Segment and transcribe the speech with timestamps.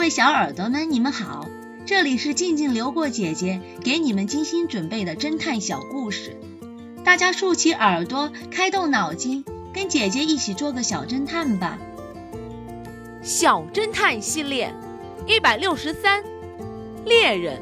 [0.00, 1.46] 各位小耳朵们，你们好，
[1.84, 6.40] 这里是静静流过姐姐给你们精心准备的侦探小故事，
[7.04, 9.44] 大家竖起耳朵，开动脑筋，
[9.74, 11.76] 跟姐姐一起做个小侦探吧。
[13.22, 14.74] 小侦探系列
[15.26, 16.24] 一百六十三，
[17.04, 17.60] 猎人。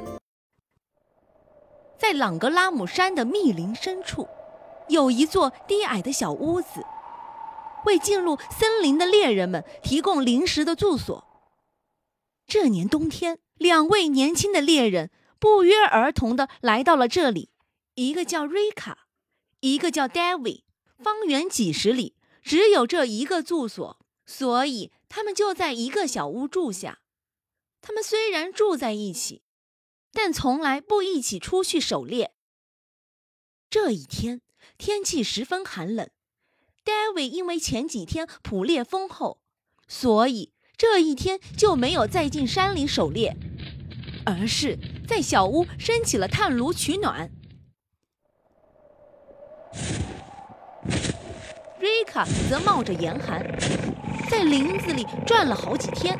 [1.99, 4.29] 在朗格拉姆山的密林深处，
[4.87, 6.85] 有一座低矮的小屋子，
[7.85, 11.25] 为进入森林的猎人们提供临时的住所。
[12.49, 17.51] 这年冬天，两位年轻的猎人不约而同地来到了这里。
[17.95, 19.07] 一个叫瑞卡，
[19.61, 20.65] 一个叫大卫。
[20.97, 27.01] 方圆几十里只有这一个住所，所以他们就在一个小屋住下。
[27.83, 29.43] 他们虽然住在一起，
[30.11, 32.35] 但从来不一起出去狩猎。
[33.69, 34.41] 这一天
[34.79, 36.09] 天气十分寒冷
[36.83, 39.43] ，David 因为前几天捕猎丰厚，
[39.87, 40.55] 所以。
[40.79, 43.37] 这一天就没有再进山里狩猎，
[44.25, 47.33] 而是在小屋升起了炭炉取暖。
[51.81, 53.45] 瑞卡则冒着严寒，
[54.31, 56.17] 在林子里转了好几天，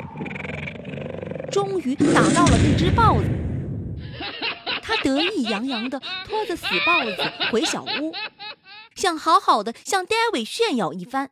[1.49, 3.29] 终于打到了一只豹子。
[4.81, 7.15] 他得意洋洋地拖着死豹子
[7.49, 8.13] 回小屋，
[8.93, 11.31] 想好好的向 David 炫耀一番。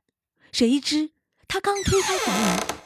[0.54, 1.10] 谁知
[1.46, 2.77] 他刚推开房门。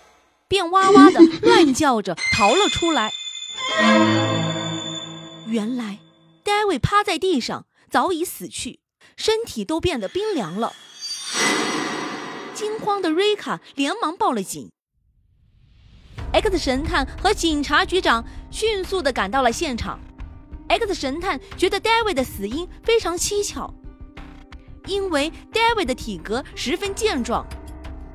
[0.52, 3.10] 便哇哇的 乱叫着逃了出来。
[5.48, 6.00] 原来
[6.44, 8.82] 戴维趴在地上早已死去，
[9.16, 10.74] 身体都变得冰凉了。
[12.54, 14.70] 惊慌的瑞卡连忙报了警。
[16.34, 20.02] X 神探和警察局长迅速的赶到了现场。
[20.68, 23.74] X 神探觉得 David 的死因非常蹊跷，
[24.86, 27.48] 因为 David 的体格十分健壮。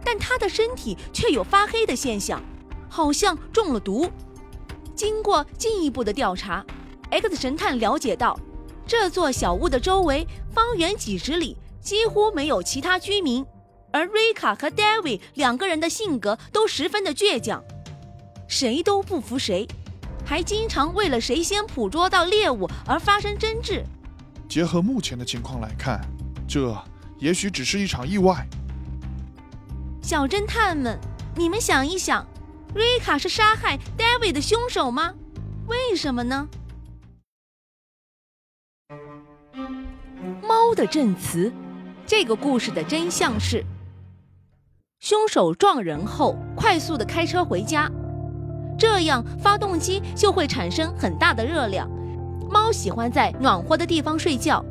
[0.07, 2.41] 但他的身体却有发黑的现象，
[2.89, 4.09] 好像中了毒。
[4.95, 6.65] 经过进一步的调查
[7.11, 8.39] ，X 神探了解到，
[8.87, 13.45] 这座小屋的周围方圆几十里几乎没有其他居民，
[13.91, 17.61] 而瑞卡和 David 两个人的性格都十分的倔强，
[18.47, 19.67] 谁都不服谁，
[20.25, 23.85] 还经常为了谁先捕捉到猎物而发生争执。
[24.49, 26.01] 结合目前的情况来看，
[26.47, 26.73] 这
[27.19, 28.47] 也许只是一场意外。
[30.07, 30.97] 小侦探们，
[31.35, 32.25] 你们想一想，
[32.73, 35.13] 瑞卡是杀害 David 的凶手吗？
[35.67, 36.49] 为什么呢？
[40.41, 41.53] 猫的证词，
[42.07, 43.65] 这个故事的真相是：
[45.01, 47.91] 凶手撞人后快速的开车回家，
[48.79, 51.91] 这样发动机就会产生很大的热量。
[52.49, 54.65] 猫喜欢在暖和的地方睡觉，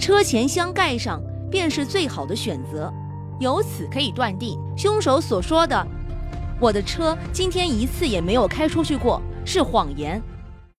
[0.00, 2.92] 车前箱盖上便是最好的选择。
[3.38, 5.86] 由此可以断定，凶手所说的
[6.60, 10.22] “我的车今天一次也没有开出去过”是谎言。